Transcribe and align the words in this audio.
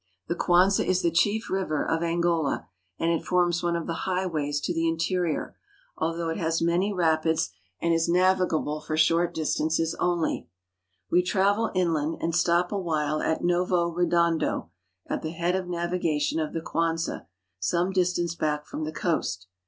The 0.27 0.33
Kuanza 0.35 0.83
is 0.83 1.03
the 1.03 1.11
chief 1.11 1.47
river 1.47 1.87
of 1.87 2.01
Angola, 2.01 2.67
^nd 2.99 3.15
it 3.15 3.23
forms 3.23 3.61
one 3.61 3.75
of 3.75 3.85
the 3.85 4.09
highways 4.09 4.59
to 4.61 4.73
the 4.73 4.87
interior, 4.87 5.55
although 5.95 6.29
it 6.29 6.37
has 6.37 6.59
many 6.59 6.87
^F 6.91 6.93
ANGOLA, 6.93 6.93
OR 7.07 7.17
PORTUGUESE 7.17 7.21
WEST 7.21 7.51
AFRICA 7.53 7.75
33 7.81 7.83
rapids 7.83 7.83
and 7.83 7.93
is 7.93 8.09
navigable 8.09 8.81
for 8.81 8.97
short 8.97 9.33
distances 9.35 9.95
only. 9.99 10.47
Wl 11.13 11.23
travel 11.23 11.71
inland, 11.75 12.17
and 12.19 12.33
stop 12.35 12.71
awhiie 12.71 13.23
at 13.23 13.43
Novo 13.43 13.89
Redondo, 13.91 14.71
at 15.05 15.21
the 15.21 15.29
head 15.33 15.55
of 15.55 15.67
navigation 15.67 16.39
of 16.39 16.53
the 16.53 16.61
Kuanza, 16.61 17.27
some 17.59 17.91
distance 17.91 18.35
hack 18.39 18.65
from 18.65 18.85
the 18.85 18.91
coast. 18.91 19.45